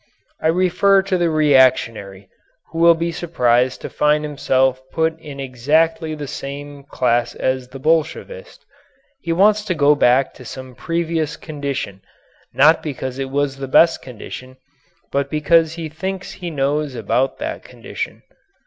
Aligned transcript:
I 0.41 0.47
refer 0.47 1.03
to 1.03 1.15
the 1.15 1.29
reactionary 1.29 2.27
who 2.71 2.79
will 2.79 2.95
be 2.95 3.11
surprised 3.11 3.81
to 3.81 3.89
find 3.91 4.23
himself 4.23 4.81
put 4.91 5.15
in 5.19 5.39
exactly 5.39 6.15
the 6.15 6.25
same 6.25 6.81
class 6.85 7.35
as 7.35 7.67
the 7.67 7.77
Bolshevist. 7.77 8.65
He 9.21 9.31
wants 9.31 9.63
to 9.65 9.75
go 9.75 9.93
back 9.93 10.33
to 10.33 10.43
some 10.43 10.73
previous 10.73 11.37
condition, 11.37 12.01
not 12.51 12.81
because 12.81 13.19
it 13.19 13.29
was 13.29 13.57
the 13.57 13.67
best 13.67 14.01
condition, 14.01 14.57
but 15.11 15.29
because 15.29 15.73
he 15.75 15.87
thinks 15.87 16.31
he 16.31 16.49
knows 16.49 16.95
about 16.95 17.37
that 17.37 17.63
condition. 17.63 18.23